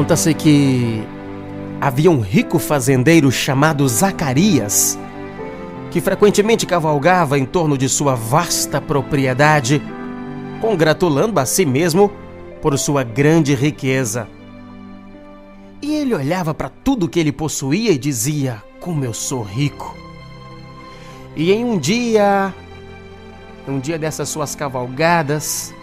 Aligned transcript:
Conta-se 0.00 0.32
que 0.32 1.06
havia 1.78 2.10
um 2.10 2.20
rico 2.20 2.58
fazendeiro 2.58 3.30
chamado 3.30 3.86
Zacarias, 3.86 4.98
que 5.90 6.00
frequentemente 6.00 6.64
cavalgava 6.64 7.38
em 7.38 7.44
torno 7.44 7.76
de 7.76 7.86
sua 7.86 8.14
vasta 8.14 8.80
propriedade, 8.80 9.82
congratulando 10.58 11.38
a 11.38 11.44
si 11.44 11.66
mesmo 11.66 12.10
por 12.62 12.78
sua 12.78 13.02
grande 13.02 13.54
riqueza. 13.54 14.26
E 15.82 15.96
ele 15.96 16.14
olhava 16.14 16.54
para 16.54 16.70
tudo 16.70 17.06
que 17.06 17.20
ele 17.20 17.30
possuía 17.30 17.90
e 17.90 17.98
dizia: 17.98 18.64
Como 18.80 19.04
eu 19.04 19.12
sou 19.12 19.42
rico! 19.42 19.94
E 21.36 21.52
em 21.52 21.62
um 21.62 21.78
dia, 21.78 22.54
um 23.68 23.78
dia 23.78 23.98
dessas 23.98 24.30
suas 24.30 24.54
cavalgadas, 24.54 25.74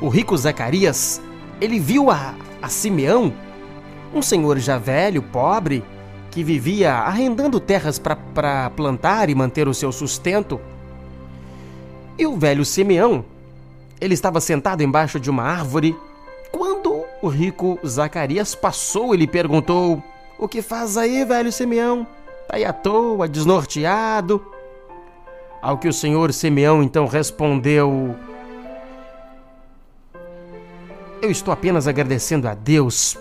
o 0.00 0.08
rico 0.08 0.36
Zacarias, 0.36 1.22
ele 1.60 1.78
viu 1.78 2.10
a, 2.10 2.34
a 2.60 2.68
Simeão, 2.68 3.32
um 4.14 4.22
senhor 4.22 4.58
já 4.58 4.78
velho, 4.78 5.20
pobre, 5.20 5.84
que 6.30 6.44
vivia 6.44 6.92
arrendando 6.92 7.58
terras 7.58 7.98
para 7.98 8.70
plantar 8.70 9.28
e 9.28 9.34
manter 9.34 9.66
o 9.66 9.74
seu 9.74 9.90
sustento. 9.90 10.60
E 12.16 12.26
o 12.26 12.36
velho 12.36 12.64
Simeão, 12.64 13.24
ele 14.00 14.14
estava 14.14 14.40
sentado 14.40 14.82
embaixo 14.82 15.18
de 15.18 15.28
uma 15.28 15.42
árvore 15.42 15.96
quando 16.52 17.04
o 17.20 17.28
rico 17.28 17.78
Zacarias 17.84 18.54
passou 18.54 19.14
e 19.14 19.18
lhe 19.18 19.26
perguntou: 19.26 20.02
O 20.38 20.46
que 20.46 20.62
faz 20.62 20.96
aí, 20.96 21.24
velho 21.24 21.50
Simeão? 21.50 22.06
Tá 22.48 22.56
aí 22.56 22.64
à 22.64 22.72
toa, 22.72 23.26
desnorteado? 23.26 24.44
Ao 25.60 25.78
que 25.78 25.88
o 25.88 25.92
senhor 25.92 26.32
Simeão 26.32 26.82
então 26.82 27.06
respondeu: 27.06 28.14
Eu 31.20 31.30
estou 31.30 31.52
apenas 31.52 31.88
agradecendo 31.88 32.46
a 32.46 32.54
Deus 32.54 33.18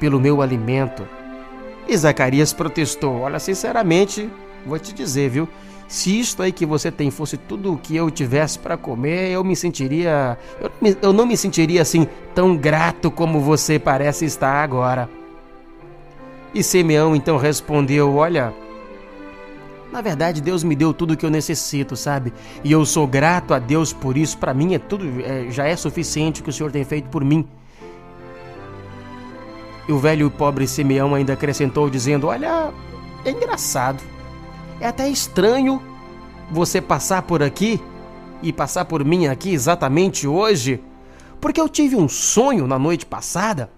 pelo 0.00 0.18
meu 0.18 0.42
alimento. 0.42 1.06
E 1.86 1.96
Zacarias 1.96 2.52
protestou: 2.52 3.20
Olha, 3.20 3.38
sinceramente, 3.38 4.28
vou 4.66 4.78
te 4.78 4.92
dizer, 4.92 5.28
viu? 5.28 5.48
Se 5.86 6.18
isto 6.20 6.42
aí 6.42 6.52
que 6.52 6.64
você 6.64 6.90
tem 6.90 7.10
fosse 7.10 7.36
tudo 7.36 7.72
o 7.72 7.76
que 7.76 7.96
eu 7.96 8.10
tivesse 8.10 8.58
para 8.58 8.76
comer, 8.76 9.30
eu 9.30 9.44
me 9.44 9.54
sentiria. 9.54 10.38
Eu, 10.60 10.70
eu 11.02 11.12
não 11.12 11.26
me 11.26 11.36
sentiria 11.36 11.82
assim 11.82 12.06
tão 12.34 12.56
grato 12.56 13.10
como 13.10 13.40
você 13.40 13.78
parece 13.78 14.24
estar 14.24 14.62
agora. 14.62 15.08
E 16.54 16.62
Simeão 16.62 17.14
então 17.14 17.36
respondeu: 17.36 18.14
Olha, 18.14 18.54
na 19.92 20.00
verdade, 20.00 20.40
Deus 20.40 20.62
me 20.62 20.76
deu 20.76 20.94
tudo 20.94 21.14
o 21.14 21.16
que 21.16 21.26
eu 21.26 21.30
necessito, 21.30 21.96
sabe? 21.96 22.32
E 22.62 22.70
eu 22.70 22.86
sou 22.86 23.06
grato 23.06 23.52
a 23.52 23.58
Deus 23.58 23.92
por 23.92 24.16
isso. 24.16 24.38
Para 24.38 24.54
mim 24.54 24.74
é 24.74 24.78
tudo, 24.78 25.04
é, 25.24 25.50
já 25.50 25.66
é 25.66 25.74
suficiente 25.74 26.40
o 26.40 26.44
que 26.44 26.50
o 26.50 26.52
Senhor 26.52 26.70
tem 26.70 26.84
feito 26.84 27.08
por 27.08 27.24
mim. 27.24 27.44
E 29.90 29.92
o 29.92 29.98
velho 29.98 30.28
e 30.28 30.30
pobre 30.30 30.68
Simeão 30.68 31.16
ainda 31.16 31.32
acrescentou, 31.32 31.90
dizendo: 31.90 32.28
Olha, 32.28 32.72
é 33.24 33.30
engraçado. 33.32 34.00
É 34.80 34.86
até 34.86 35.08
estranho 35.08 35.82
você 36.48 36.80
passar 36.80 37.22
por 37.22 37.42
aqui 37.42 37.82
e 38.40 38.52
passar 38.52 38.84
por 38.84 39.04
mim 39.04 39.26
aqui 39.26 39.52
exatamente 39.52 40.28
hoje, 40.28 40.80
porque 41.40 41.60
eu 41.60 41.68
tive 41.68 41.96
um 41.96 42.08
sonho 42.08 42.68
na 42.68 42.78
noite 42.78 43.04
passada 43.04 43.68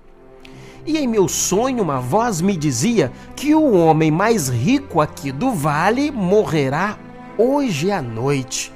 e 0.85 0.99
em 0.99 1.09
meu 1.09 1.27
sonho 1.29 1.83
uma 1.83 1.99
voz 1.99 2.43
me 2.43 2.59
dizia 2.59 3.11
que 3.35 3.55
o 3.55 3.73
homem 3.73 4.11
mais 4.11 4.51
rico 4.51 5.01
aqui 5.01 5.33
do 5.33 5.51
vale 5.51 6.11
morrerá 6.11 6.99
hoje 7.39 7.91
à 7.91 8.03
noite. 8.03 8.71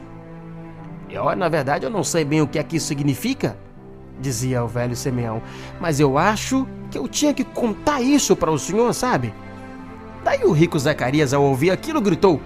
Eu, 1.11 1.37
na 1.37 1.50
verdade, 1.50 1.84
eu 1.84 1.91
não 1.91 2.03
sei 2.03 2.25
bem 2.25 2.41
o 2.41 2.48
que 2.48 2.59
é 2.59 2.62
que 2.62 2.77
isso 2.77 2.87
significa, 2.87 3.59
dizia 4.20 4.64
o 4.64 4.69
velho 4.69 4.97
Simeão, 4.97 5.42
mas 5.81 6.00
eu 6.00 6.19
acho 6.19 6.67
que 6.91 6.98
eu 6.98 7.09
tinha 7.09 7.34
que 7.34 7.45
contar 7.45 8.00
isso 8.00 8.34
para 8.34 8.50
o 8.50 8.59
senhor, 8.59 8.93
sabe? 8.93 9.32
Daí 10.25 10.44
o 10.44 10.53
rico 10.53 10.78
Zacarias, 10.78 11.32
ao 11.32 11.43
ouvir 11.43 11.71
aquilo, 11.71 12.00
gritou: 12.00 12.41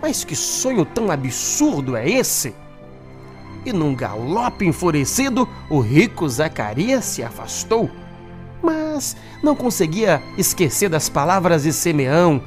Mas 0.00 0.24
que 0.24 0.34
sonho 0.34 0.84
tão 0.84 1.10
absurdo 1.10 1.96
é 1.96 2.08
esse? 2.08 2.54
E 3.64 3.72
num 3.72 3.94
galope 3.94 4.66
enfurecido, 4.66 5.48
o 5.68 5.80
rico 5.80 6.28
Zacarias 6.28 7.04
se 7.04 7.22
afastou 7.22 7.90
mas 8.62 9.16
não 9.42 9.56
conseguia 9.56 10.22
esquecer 10.36 10.88
das 10.88 11.08
palavras 11.08 11.62
de 11.62 11.72
Simeão 11.72 12.42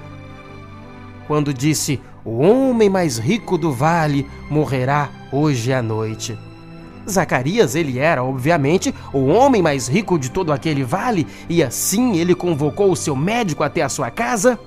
quando 1.28 1.54
disse: 1.54 2.02
O 2.24 2.40
homem 2.40 2.90
mais 2.90 3.18
rico 3.18 3.58
do 3.58 3.72
vale 3.72 4.28
morrerá 4.50 5.10
hoje 5.32 5.74
à 5.74 5.82
noite. 5.82 6.38
Zacarias, 7.10 7.76
ele 7.76 8.00
era, 8.00 8.24
obviamente, 8.24 8.94
o 9.12 9.26
homem 9.26 9.62
mais 9.62 9.88
rico 9.88 10.18
de 10.18 10.32
todo 10.32 10.52
aquele 10.52 10.84
vale, 10.84 11.28
e 11.50 11.64
assim 11.64 12.18
ele 12.18 12.36
convocou 12.36 12.92
o 12.92 12.96
seu 12.96 13.16
médico 13.16 13.64
até 13.64 13.82
a 13.82 13.90
sua 13.90 14.10
casa 14.10 14.60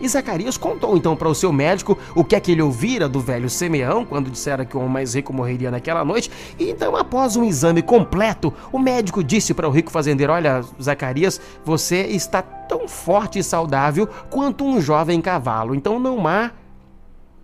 e 0.00 0.08
Zacarias 0.08 0.56
contou 0.56 0.96
então 0.96 1.14
para 1.14 1.28
o 1.28 1.34
seu 1.34 1.52
médico 1.52 1.98
o 2.14 2.24
que 2.24 2.34
é 2.34 2.40
que 2.40 2.52
ele 2.52 2.62
ouvira 2.62 3.08
do 3.08 3.20
velho 3.20 3.50
Simeão 3.50 4.04
quando 4.04 4.30
dissera 4.30 4.64
que 4.64 4.76
o 4.76 4.80
homem 4.80 4.92
mais 4.92 5.14
rico 5.14 5.32
morreria 5.32 5.70
naquela 5.70 6.04
noite. 6.04 6.30
E 6.58 6.70
então, 6.70 6.96
após 6.96 7.36
um 7.36 7.44
exame 7.44 7.82
completo, 7.82 8.52
o 8.72 8.78
médico 8.78 9.22
disse 9.22 9.52
para 9.52 9.68
o 9.68 9.70
rico 9.70 9.90
fazendeiro: 9.90 10.32
Olha, 10.32 10.64
Zacarias, 10.82 11.40
você 11.64 12.02
está 12.06 12.40
tão 12.40 12.88
forte 12.88 13.38
e 13.38 13.44
saudável 13.44 14.08
quanto 14.30 14.64
um 14.64 14.80
jovem 14.80 15.20
cavalo, 15.20 15.74
então 15.74 15.98
não 15.98 16.26
há 16.26 16.52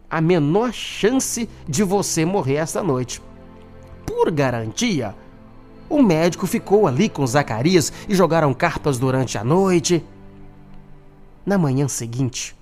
a 0.09 0.21
menor 0.21 0.73
chance 0.73 1.49
de 1.69 1.83
você 1.83 2.25
morrer 2.25 2.55
esta 2.55 2.83
noite. 2.83 3.21
Por 4.17 4.31
garantia, 4.31 5.15
o 5.91 6.03
médico 6.03 6.47
ficou 6.47 6.87
ali 6.87 7.07
com 7.07 7.25
Zacarias 7.27 7.93
e 8.09 8.15
jogaram 8.15 8.55
cartas 8.55 8.99
durante 8.99 9.37
a 9.37 9.45
noite. 9.45 10.03
Na 11.45 11.59
manhã 11.59 11.87
seguinte, 11.87 12.57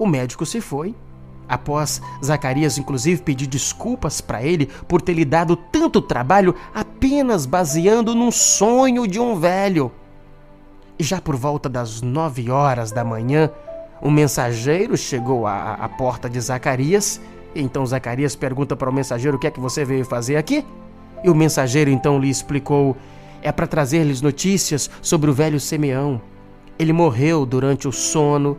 o 0.00 0.04
médico 0.04 0.44
se 0.44 0.60
foi. 0.60 0.92
Após 1.48 2.02
Zacarias, 2.22 2.76
inclusive, 2.76 3.22
pedir 3.22 3.46
desculpas 3.46 4.20
para 4.20 4.42
ele 4.42 4.66
por 4.88 5.00
ter 5.00 5.14
lhe 5.14 5.24
dado 5.24 5.54
tanto 5.54 6.02
trabalho 6.02 6.56
apenas 6.74 7.46
baseando 7.46 8.12
num 8.12 8.32
sonho 8.32 9.06
de 9.06 9.20
um 9.20 9.38
velho. 9.38 9.92
Já 10.98 11.20
por 11.20 11.36
volta 11.36 11.68
das 11.68 12.02
nove 12.02 12.50
horas 12.50 12.90
da 12.90 13.04
manhã, 13.04 13.48
um 14.02 14.10
mensageiro 14.10 14.96
chegou 14.96 15.46
à, 15.46 15.74
à 15.74 15.88
porta 15.88 16.28
de 16.28 16.40
Zacarias. 16.40 17.20
Então 17.54 17.84
Zacarias 17.84 18.36
pergunta 18.36 18.76
para 18.76 18.90
o 18.90 18.92
mensageiro 18.92 19.36
o 19.36 19.40
que 19.40 19.46
é 19.46 19.50
que 19.50 19.60
você 19.60 19.84
veio 19.84 20.04
fazer 20.04 20.36
aqui. 20.36 20.64
E 21.24 21.30
o 21.30 21.34
mensageiro 21.34 21.90
então 21.90 22.18
lhe 22.18 22.30
explicou: 22.30 22.96
é 23.42 23.50
para 23.50 23.66
trazer-lhes 23.66 24.20
notícias 24.20 24.90
sobre 25.02 25.30
o 25.30 25.34
velho 25.34 25.60
Simeão. 25.60 26.20
Ele 26.78 26.92
morreu 26.92 27.44
durante 27.44 27.86
o 27.86 27.92
sono 27.92 28.56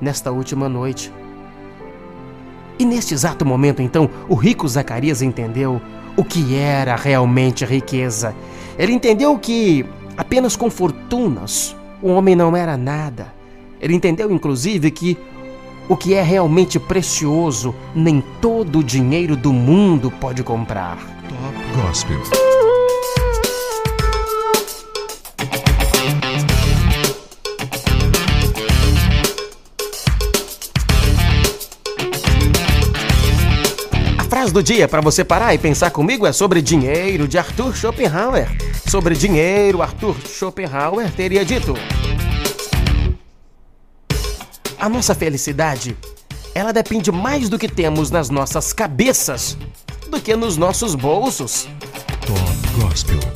nesta 0.00 0.30
última 0.30 0.68
noite. 0.68 1.12
E 2.78 2.84
neste 2.84 3.12
exato 3.12 3.44
momento, 3.44 3.82
então, 3.82 4.08
o 4.28 4.34
rico 4.34 4.66
Zacarias 4.68 5.20
entendeu 5.20 5.80
o 6.16 6.24
que 6.24 6.54
era 6.56 6.94
realmente 6.94 7.64
riqueza. 7.64 8.34
Ele 8.78 8.92
entendeu 8.92 9.36
que 9.36 9.84
apenas 10.16 10.54
com 10.54 10.70
fortunas 10.70 11.76
o 12.00 12.08
homem 12.08 12.36
não 12.36 12.56
era 12.56 12.76
nada. 12.76 13.34
Ele 13.80 13.94
entendeu, 13.94 14.30
inclusive, 14.30 14.90
que 14.90 15.18
o 15.88 15.96
que 15.96 16.14
é 16.14 16.22
realmente 16.22 16.78
precioso 16.78 17.74
nem 17.94 18.22
todo 18.40 18.80
o 18.80 18.84
dinheiro 18.84 19.36
do 19.36 19.52
mundo 19.52 20.10
pode 20.10 20.42
comprar. 20.42 20.98
Top 21.28 21.82
Gospel. 21.82 22.20
frase 34.48 34.52
do 34.52 34.62
dia 34.62 34.86
para 34.86 35.00
você 35.00 35.24
parar 35.24 35.52
e 35.52 35.58
pensar 35.58 35.90
comigo 35.90 36.26
é 36.26 36.32
sobre 36.32 36.62
dinheiro 36.62 37.26
de 37.26 37.36
Arthur 37.38 37.74
Schopenhauer. 37.74 38.48
Sobre 38.88 39.14
dinheiro, 39.14 39.82
Arthur 39.82 40.16
Schopenhauer 40.26 41.10
teria 41.10 41.44
dito: 41.44 41.74
A 44.80 44.88
nossa 44.88 45.12
felicidade, 45.12 45.96
ela 46.54 46.72
depende 46.72 47.10
mais 47.10 47.48
do 47.48 47.58
que 47.58 47.68
temos 47.68 48.10
nas 48.10 48.30
nossas 48.30 48.72
cabeças 48.72 49.56
do 50.08 50.20
que 50.20 50.36
nos 50.36 50.56
nossos 50.56 50.94
bolsos. 50.94 51.68
Top 52.24 52.80
Gospel. 52.80 53.27